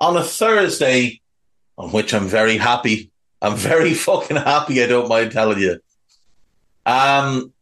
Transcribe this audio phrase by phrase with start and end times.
[0.00, 1.20] on a Thursday,
[1.76, 3.10] on which I'm very happy.
[3.42, 4.82] I'm very fucking happy.
[4.82, 5.80] I don't mind telling you.
[6.86, 7.52] Um,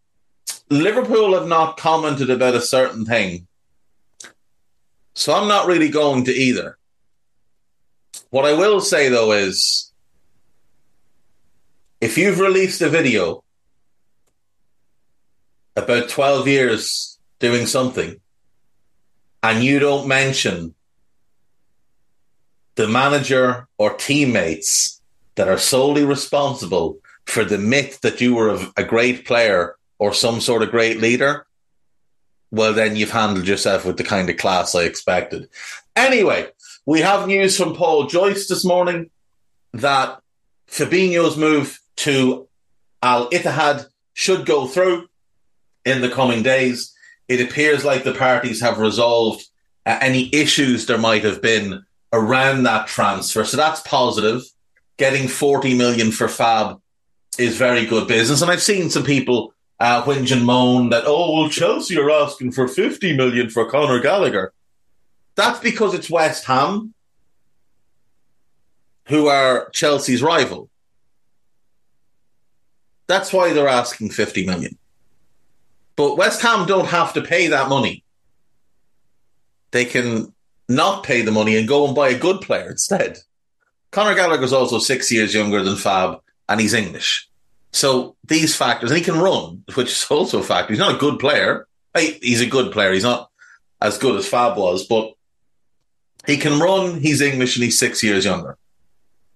[0.70, 3.46] Liverpool have not commented about a certain thing,
[5.14, 6.78] so I'm not really going to either.
[8.30, 9.92] What I will say though is,
[12.00, 13.42] if you've released a video
[15.74, 18.20] about 12 years doing something
[19.42, 20.74] and you don't mention
[22.78, 25.02] the manager or teammates
[25.34, 30.40] that are solely responsible for the myth that you were a great player or some
[30.40, 31.44] sort of great leader,
[32.52, 35.48] well, then you've handled yourself with the kind of class I expected.
[35.96, 36.46] Anyway,
[36.86, 39.10] we have news from Paul Joyce this morning
[39.72, 40.20] that
[40.68, 42.46] Fabinho's move to
[43.02, 45.08] Al Ittihad should go through
[45.84, 46.94] in the coming days.
[47.26, 49.44] It appears like the parties have resolved
[49.84, 53.44] uh, any issues there might have been around that transfer.
[53.44, 54.42] So that's positive.
[54.96, 56.80] Getting 40 million for Fab
[57.38, 58.42] is very good business.
[58.42, 62.52] And I've seen some people uh, whinge and moan that, oh, well, Chelsea are asking
[62.52, 64.52] for 50 million for Conor Gallagher.
[65.36, 66.94] That's because it's West Ham,
[69.06, 70.68] who are Chelsea's rival.
[73.06, 74.76] That's why they're asking 50 million.
[75.94, 78.04] But West Ham don't have to pay that money.
[79.70, 80.32] They can
[80.68, 83.18] not pay the money and go and buy a good player instead.
[83.90, 87.28] Conor Gallagher is also six years younger than Fab, and he's English.
[87.72, 90.72] So these factors, and he can run, which is also a factor.
[90.72, 91.66] He's not a good player.
[91.94, 92.92] He's a good player.
[92.92, 93.30] He's not
[93.80, 95.12] as good as Fab was, but
[96.26, 97.00] he can run.
[97.00, 98.58] He's English, and he's six years younger.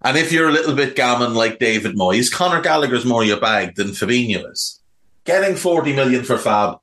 [0.02, 3.76] And if you're a little bit gammon like David Moyes, Conor Gallagher's more your bag
[3.76, 4.80] than Fabinho is.
[5.24, 6.78] Getting 40 million for Fab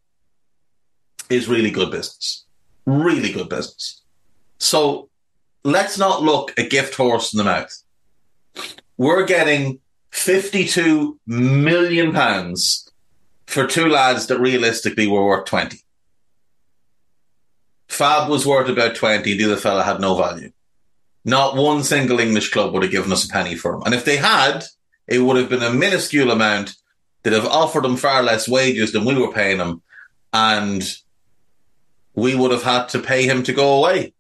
[1.30, 2.46] is really good business.
[2.86, 3.99] Really good business.
[4.59, 5.09] So
[5.64, 7.84] let's not look a gift horse in the mouth.
[8.97, 9.80] We're getting
[10.12, 12.90] 52 million pounds
[13.48, 15.80] for two lads that realistically were worth 20.
[17.88, 20.52] Fab was worth about 20, the other fella had no value.
[21.25, 23.84] Not one single English club would have given us a penny for him.
[23.86, 24.64] And if they had,
[25.08, 26.75] it would have been a minuscule amount
[27.24, 29.81] that have offered him far less wages than we were paying him.
[30.31, 30.84] And
[32.14, 34.14] we would have had to pay him to go away.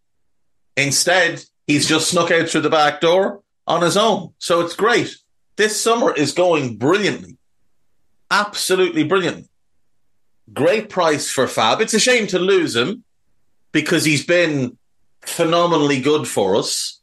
[0.79, 4.33] Instead, he's just snuck out through the back door on his own.
[4.39, 5.15] So it's great.
[5.55, 7.37] This summer is going brilliantly.
[8.31, 9.49] Absolutely brilliant.
[10.53, 11.81] Great price for Fab.
[11.81, 13.03] It's a shame to lose him
[13.71, 14.77] because he's been
[15.21, 16.99] phenomenally good for us.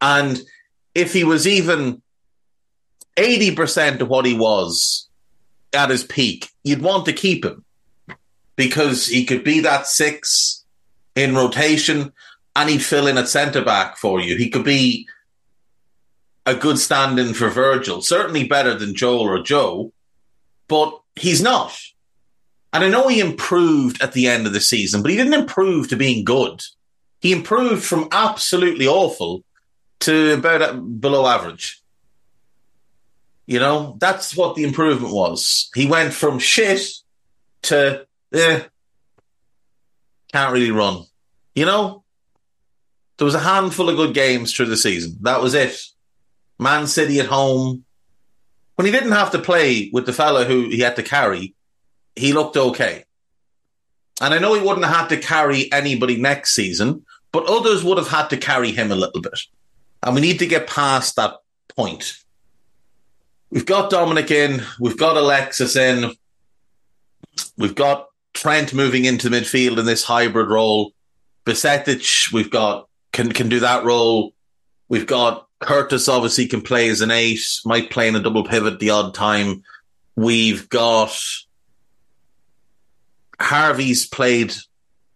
[0.00, 0.40] And
[0.94, 2.02] if he was even
[3.16, 5.08] 80% of what he was
[5.72, 7.64] at his peak, you'd want to keep him
[8.56, 10.64] because he could be that six
[11.14, 12.12] in rotation
[12.56, 14.36] and he'd fill in at centre back for you.
[14.36, 15.06] He could be
[16.46, 19.92] a good stand in for Virgil, certainly better than Joel or Joe,
[20.66, 21.78] but he's not.
[22.72, 25.88] And I know he improved at the end of the season, but he didn't improve
[25.88, 26.62] to being good.
[27.20, 29.44] He improved from absolutely awful
[30.00, 31.82] to about below average.
[33.44, 35.70] You know, that's what the improvement was.
[35.74, 36.88] He went from shit
[37.62, 38.62] to, eh,
[40.32, 41.04] can't really run.
[41.54, 42.04] You know,
[43.18, 45.16] there was a handful of good games through the season.
[45.22, 45.80] That was it.
[46.58, 47.84] Man City at home.
[48.74, 51.54] When he didn't have to play with the fella who he had to carry,
[52.14, 53.04] he looked okay.
[54.20, 57.98] And I know he wouldn't have had to carry anybody next season, but others would
[57.98, 59.38] have had to carry him a little bit.
[60.02, 61.36] And we need to get past that
[61.74, 62.18] point.
[63.50, 66.12] We've got Dominic in, we've got Alexis in,
[67.56, 70.92] we've got Trent moving into midfield in this hybrid role.
[71.44, 74.34] Bajcetic, we've got can can do that role.
[74.90, 78.78] We've got Curtis obviously can play as an eight, might play in a double pivot
[78.78, 79.64] the odd time.
[80.16, 81.18] We've got
[83.40, 84.52] Harvey's played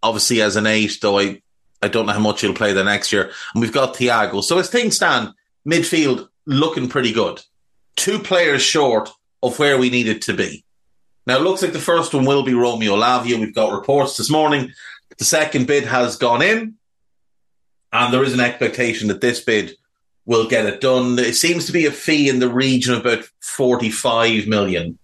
[0.03, 1.43] obviously as an eight, though I,
[1.83, 3.31] I don't know how much he'll play the next year.
[3.55, 4.43] And we've got Thiago.
[4.43, 5.35] So as things stand,
[5.69, 7.43] midfield looking pretty good.
[7.97, 9.11] Two players short
[9.43, 10.65] of where we need it to be.
[11.27, 13.39] Now it looks like the first one will be Romeo Lavia.
[13.39, 14.73] We've got reports this morning.
[15.19, 16.77] The second bid has gone in,
[17.93, 19.77] and there is an expectation that this bid
[20.27, 21.19] will get it done.
[21.19, 24.99] It seems to be a fee in the region of about 45 million,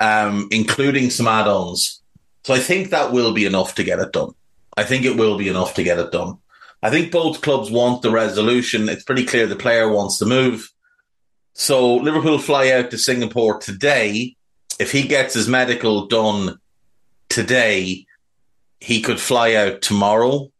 [0.00, 2.02] um, including some add-ons.
[2.44, 4.32] So I think that will be enough to get it done.
[4.76, 6.38] I think it will be enough to get it done.
[6.82, 8.88] I think both clubs want the resolution.
[8.88, 10.72] It's pretty clear the player wants to move.
[11.54, 14.36] So Liverpool fly out to Singapore today.
[14.78, 16.60] If he gets his medical done
[17.28, 18.06] today,
[18.80, 20.52] he could fly out tomorrow.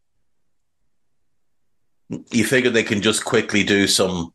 [2.09, 4.33] You figure they can just quickly do some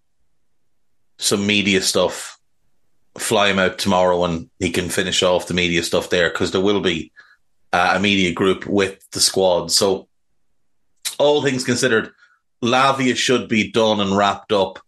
[1.19, 2.39] some media stuff,
[3.17, 6.61] fly him out tomorrow, and he can finish off the media stuff there because there
[6.61, 7.13] will be
[7.73, 9.71] uh, a media group with the squad.
[9.71, 10.09] So,
[11.19, 12.13] all things considered,
[12.63, 14.79] Lavia should be done and wrapped up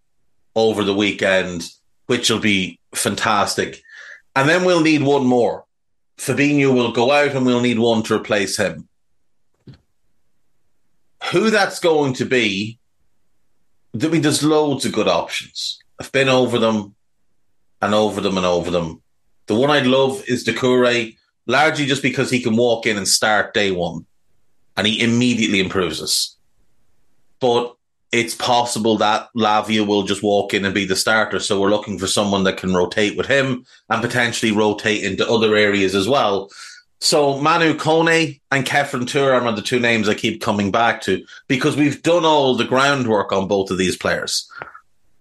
[0.54, 1.68] over the weekend,
[2.06, 3.82] which will be fantastic.
[4.34, 5.64] And then we'll need one more.
[6.18, 8.88] Fabinho will go out and we'll need one to replace him.
[11.36, 12.78] Who that's going to be,
[14.02, 15.78] I mean, there's loads of good options.
[16.00, 16.94] I've been over them
[17.82, 19.02] and over them and over them.
[19.44, 21.14] The one I'd love is Doucouré,
[21.46, 24.06] largely just because he can walk in and start day one
[24.78, 26.36] and he immediately improves us.
[27.38, 27.76] But
[28.12, 31.38] it's possible that Lavia will just walk in and be the starter.
[31.38, 35.54] So we're looking for someone that can rotate with him and potentially rotate into other
[35.54, 36.48] areas as well.
[37.00, 41.24] So Manu Kone and Khéphren Thuram are the two names I keep coming back to
[41.46, 44.50] because we've done all the groundwork on both of these players.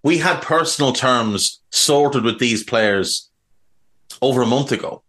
[0.03, 3.29] We had personal terms sorted with these players
[4.21, 5.03] over a month ago.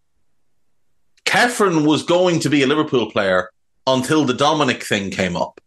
[1.25, 3.51] Khéphren was going to be a Liverpool player
[3.87, 5.61] until the Dominic thing came up.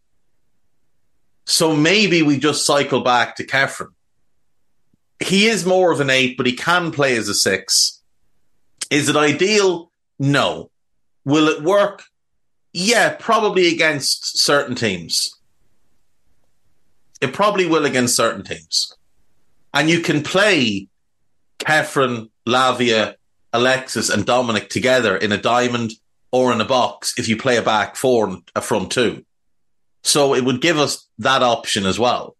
[1.45, 3.94] So maybe we just cycle back to Khéphren.
[5.19, 8.02] He is more of an eight, but he can play as a six.
[8.90, 9.92] Is it ideal?
[10.18, 10.69] No.
[11.30, 12.06] Will it work?
[12.74, 15.38] Yeah, probably against certain teams.
[17.22, 18.92] It probably will against certain teams.
[19.72, 20.88] And you can play
[21.60, 23.14] Khéphren, Lavia,
[23.54, 25.92] Alexis, and Dominic together in a diamond
[26.31, 29.24] or in a box if you play a back four and a front two.
[30.04, 32.36] So it would give us that option as well.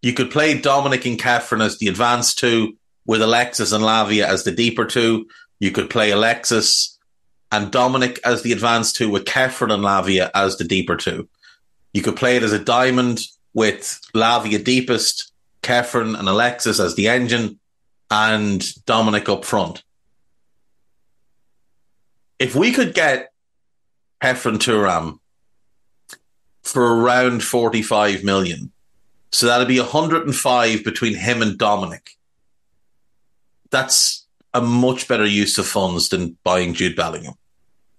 [0.00, 4.44] You could play Dominic and Khéphren as the advanced two, with Alexis and Lavia as
[4.44, 5.26] the deeper two.
[5.60, 6.93] You could play Alexis
[7.54, 11.28] and Dominic as the advanced two, with Khéphren and Lavia as the deeper two.
[11.92, 13.20] You could play it as a diamond
[13.52, 17.60] with Lavia deepest, Khéphren and Alexis as the engine,
[18.10, 19.84] and Dominic up front.
[22.40, 23.30] If we could get
[24.20, 25.20] Khéphren Thuram
[26.64, 28.72] for around 45 million.
[29.30, 32.10] So that'd be 105 between him and Dominic.
[33.70, 37.34] That's a much better use of funds than buying Jude Bellingham.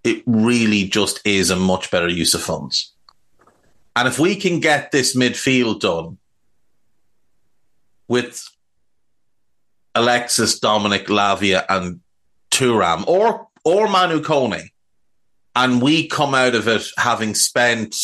[0.06, 2.94] It really just is a much better use of funds.
[3.96, 6.18] And if we can get this midfield done
[8.08, 8.48] with
[9.96, 12.02] Alexis, Dominic, Lavia, and
[12.52, 14.70] Thuram, or or Manu Kone,
[15.56, 17.96] and we come out of it having spent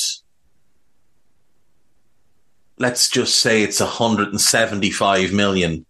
[2.81, 5.85] let's just say it's 175 million,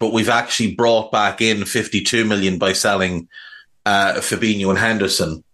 [0.00, 3.28] but we've actually brought back in 52 million by selling
[3.86, 5.44] uh, Fabinho and Henderson.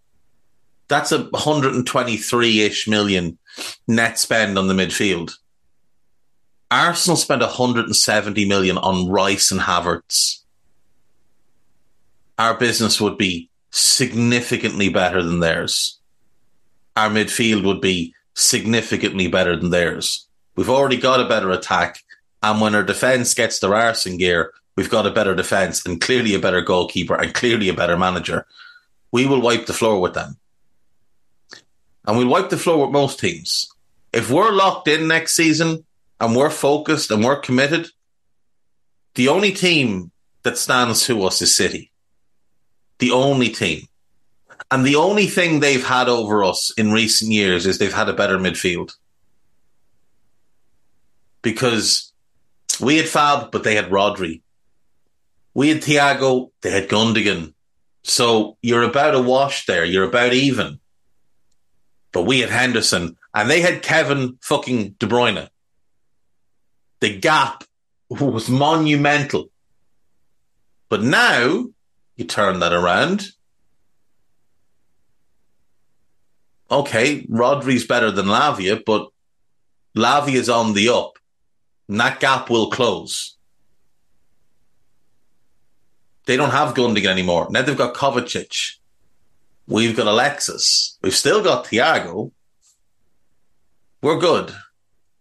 [0.87, 3.37] That's a 123 ish million
[3.87, 5.33] net spend on the midfield.
[6.69, 10.41] Arsenal spent 170 million on Rice and Havertz.
[12.37, 15.99] Our business would be significantly better than theirs.
[16.95, 20.27] Our midfield would be significantly better than theirs.
[20.55, 21.99] We've already got a better attack.
[22.43, 25.99] And when our defence gets their arse in gear, we've got a better defence and
[25.99, 28.45] clearly a better goalkeeper and clearly a better manager.
[29.11, 30.37] We will wipe the floor with them.
[32.05, 33.67] And we'll wipe the floor with most teams.
[34.13, 35.83] If we're locked in next season
[36.21, 37.89] and we're focused and we're committed,
[39.15, 40.11] the only team
[40.43, 41.91] that stands to us is City.
[42.99, 43.87] The only team.
[44.69, 48.13] And the only thing they've had over us in recent years is they've had a
[48.13, 48.95] better midfield
[51.41, 52.11] because
[52.79, 54.41] we had Fab, but they had Rodri.
[55.57, 57.55] We had Thiago, they had Gundogan.
[58.03, 59.83] So you're about a wash there.
[59.83, 60.79] You're about even.
[62.11, 65.49] But we had Henderson, and they had Kevin fucking De Bruyne.
[66.99, 67.63] The gap
[68.07, 69.49] was monumental.
[70.89, 71.65] But now
[72.17, 73.25] you turn that around.
[76.69, 79.07] Okay, Rodri's better than Lavia, but
[79.95, 81.13] Lavia is on the up.
[81.89, 83.36] And that gap will close.
[86.27, 87.47] They don't have Gundogan anymore.
[87.49, 88.75] Now they've got Kovacic.
[89.65, 90.97] We've got Alexis.
[91.01, 92.31] We've still got Thiago.
[94.01, 94.53] We're good.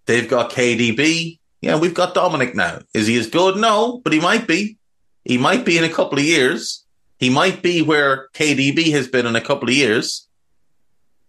[0.07, 1.39] They've got KDB.
[1.63, 2.81] Yeah, we've got Dominic now.
[2.93, 3.57] Is he as good?
[3.57, 4.79] No, but he might be.
[5.25, 6.85] He might be in a couple of years.
[7.19, 10.29] He might be where KDB has been in a couple of years.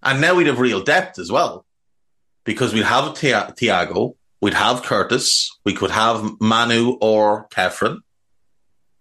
[0.02, 1.66] And now we'd have real depth as well.
[2.46, 8.00] Because we'd have Thiago, we'd have Curtis, we could have Manu or Khéphren,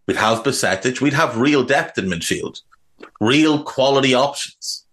[0.07, 2.61] we'd have Bajcetic, we'd have real depth in midfield,
[3.21, 4.85] real quality options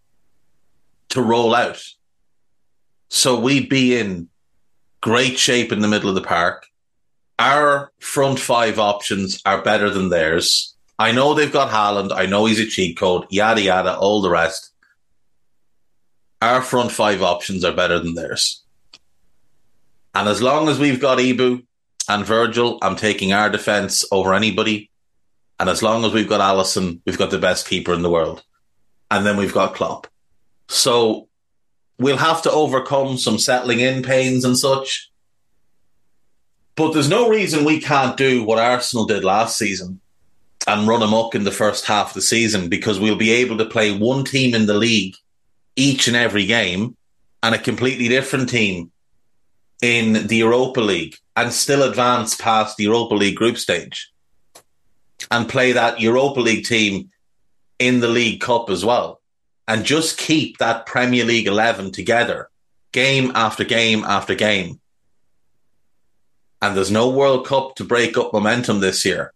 [1.10, 1.84] to roll out.
[3.10, 4.30] So we'd be in
[5.02, 6.68] great shape in the middle of the park.
[7.38, 10.76] Our front five options are better than theirs.
[10.98, 12.12] I know they've got Haaland.
[12.12, 14.72] I know he's a cheat code, yada, yada, all the rest.
[16.42, 18.64] Our front five options are better than theirs.
[20.16, 21.64] And as long as we've got Ibou
[22.08, 24.90] and Virgil, I'm taking our defence over anybody.
[25.60, 28.44] And as long as we've got Alisson, we've got the best keeper in the world.
[29.12, 30.08] And then we've got Klopp.
[30.68, 31.28] So
[31.98, 35.12] we'll have to overcome some settling in pains and such.
[36.76, 40.00] But there's no reason we can't do what Arsenal did last season
[40.66, 43.66] and run amok in the first half of the season because we'll be able to
[43.66, 45.16] play one team in the league
[45.76, 46.96] each and every game
[47.44, 48.92] and a completely different team
[49.82, 54.13] in the Europa League and still advance past the Europa League group stage
[55.34, 57.10] and play that Europa League team
[57.80, 59.20] in the League Cup as well
[59.68, 62.50] and just keep that Premier League 11 together
[62.92, 64.80] game after game after game.
[66.62, 69.34] And there's no World Cup to break up momentum this year.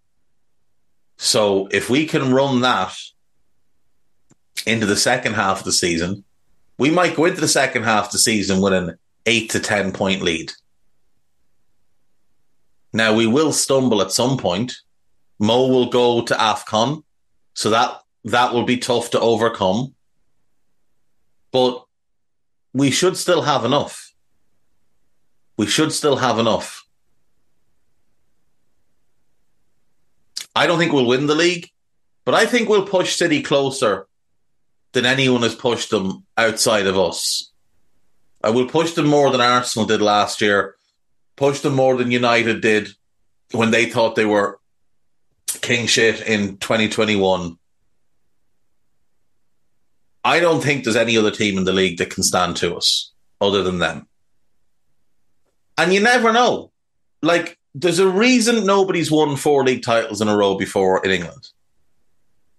[1.17, 2.95] So if we can run that
[4.67, 6.23] into the second half of the season,
[6.77, 9.93] we might go into the second half of the season with an eight to 10
[9.93, 10.51] point lead.
[12.93, 14.77] Now we will stumble at some point.
[15.39, 17.03] Mo will go to AFCON.
[17.53, 19.95] So that, that will be tough to overcome
[21.51, 21.85] but
[22.73, 24.13] we should still have enough.
[25.57, 26.85] We should still have enough.
[30.55, 31.69] I don't think we'll win the league,
[32.25, 34.07] but I think we'll push City closer
[34.91, 37.51] than anyone has pushed them outside of us.
[38.43, 40.75] I will push them more than Arsenal did last year,
[41.35, 42.89] push them more than United did
[43.51, 44.59] when they thought they were
[45.61, 47.57] king shit in 2021.
[50.23, 53.11] I don't think there's any other team in the league that can stand to us
[53.39, 54.07] other than them.
[55.77, 56.71] And you never know.
[57.21, 61.47] Like, there's a reason nobody's won four league titles in a row before in England.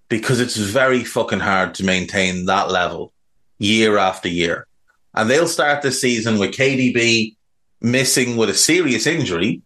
[0.09, 3.13] Because it's very fucking hard to maintain that level
[3.59, 4.67] year after year.
[5.15, 7.37] And they'll start the season with KDB
[7.81, 9.63] missing with a serious injury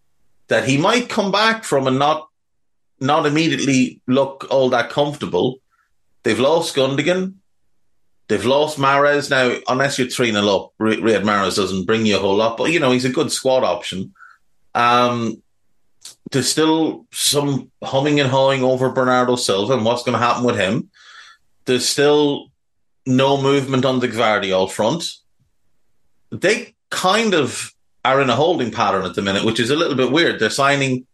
[0.48, 2.28] that he might come back from and not
[3.02, 5.58] not immediately look all that comfortable.
[6.22, 7.34] They've lost Gundogan.
[8.28, 9.58] They've lost Mahrez now.
[9.68, 12.80] Unless you're three 0 up, Riyad Mahrez doesn't bring you a whole lot, but you
[12.80, 14.14] know he's a good squad option.
[14.74, 15.42] Um,
[16.30, 20.56] there's still some humming and hawing over Bernardo Silva and what's going to happen with
[20.56, 20.88] him.
[21.66, 22.50] There's still
[23.04, 25.04] no movement on the Gvardiol front.
[26.30, 29.96] They kind of are in a holding pattern at the minute, which is a little
[29.96, 30.40] bit weird.
[30.40, 31.06] They're signing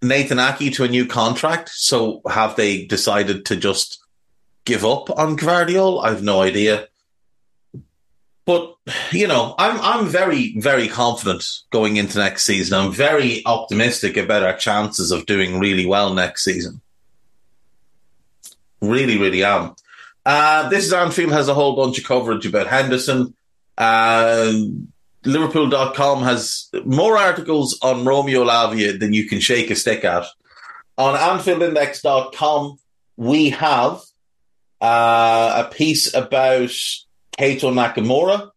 [0.00, 1.70] Nathan Ake to a new contract.
[1.70, 3.98] So have they decided to just
[4.68, 6.04] give up on Gvardiol.
[6.04, 6.88] I have no idea.
[8.44, 8.76] But
[9.12, 12.78] you know, I'm I'm very very confident going into next season.
[12.78, 16.80] I'm very optimistic about our chances of doing really well next season.
[18.80, 19.74] Really, really am.
[20.24, 23.34] Uh, this is Anfield has a whole bunch of coverage about Henderson.
[23.76, 24.52] Uh,
[25.24, 30.24] Liverpool.com has more articles on Romeo Lavia than you can shake a stick at.
[30.96, 32.78] On AnfieldIndex.com,
[33.16, 34.00] we have
[34.80, 36.70] uh, a piece about
[37.38, 38.50] Keito Nakamura,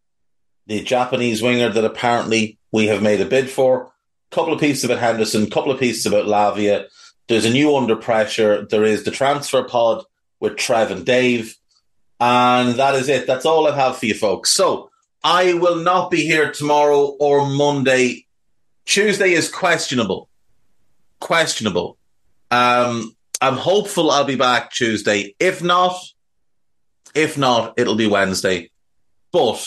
[0.67, 3.91] the Japanese winger that apparently we have made a bid for.
[4.31, 6.87] A couple of pieces about Henderson, a couple of pieces about Lavia.
[7.27, 8.65] There's a new under pressure.
[8.65, 10.03] There is the transfer pod
[10.39, 11.55] with Trev and Dave.
[12.19, 13.25] And that is it.
[13.25, 14.51] That's all I have for you folks.
[14.51, 14.90] So
[15.23, 18.25] I will not be here tomorrow or Monday.
[18.85, 20.29] Tuesday is questionable.
[21.19, 21.97] Questionable.
[22.49, 25.35] Um, I'm hopeful I'll be back Tuesday.
[25.39, 25.95] If not,
[27.13, 28.71] if not, it'll be Wednesday.
[29.31, 29.65] But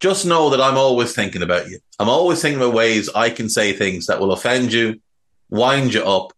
[0.00, 1.78] just know that I'm always thinking about you.
[1.98, 5.00] I'm always thinking about ways I can say things that will offend you,
[5.48, 6.32] wind you up,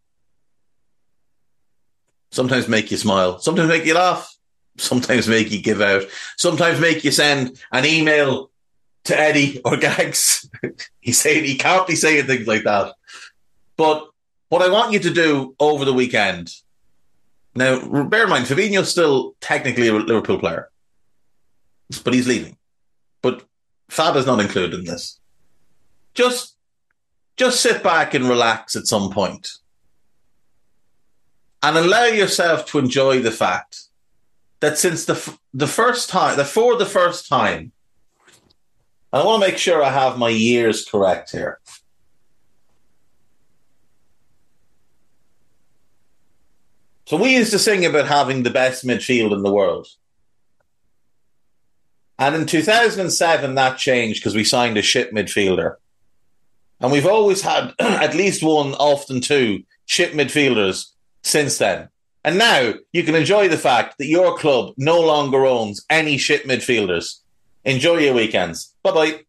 [2.30, 4.33] sometimes make you smile, sometimes make you laugh,
[4.76, 6.04] sometimes make you give out,
[6.36, 8.50] sometimes make you send an email
[9.04, 10.48] to Eddie or Gags.
[11.00, 12.94] He's saying he can't be saying things like that.
[13.76, 14.08] But
[14.48, 16.54] what I want you to do over the weekend.
[17.56, 20.70] Now, bear in mind, Fabinho's still technically a Liverpool player,
[22.02, 22.56] but he's leaving.
[23.22, 23.44] But
[23.88, 25.20] Fab is not included in this.
[26.14, 26.56] Just,
[27.36, 29.50] just sit back and relax at some point,
[31.62, 33.84] and allow yourself to enjoy the fact
[34.60, 37.72] that since the the first time, that for the first time,
[39.12, 41.60] I want to make sure I have my years correct here.
[47.06, 49.86] So we used to sing about having the best midfield in the world.
[52.18, 55.76] And in 2007, that changed because we signed a shit midfielder.
[56.80, 60.92] And we've always had at least one, often two, shit midfielders
[61.22, 61.88] since then.
[62.24, 66.48] And now you can enjoy the fact that your club no longer owns any shit
[66.48, 67.20] midfielders.
[67.64, 68.74] Enjoy your weekends.
[68.82, 69.20] Bye bye.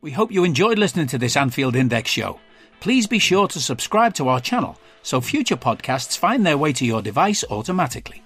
[0.00, 2.38] We hope you enjoyed listening to this Anfield Index show.
[2.80, 6.86] Please be sure to subscribe to our channel so future podcasts find their way to
[6.86, 8.22] your device automatically.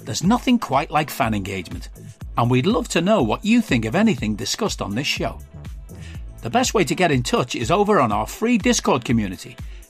[0.00, 1.88] There's nothing quite like fan engagement,
[2.36, 5.38] and we'd love to know what you think of anything discussed on this show.
[6.42, 9.56] The best way to get in touch is over on our free Discord community,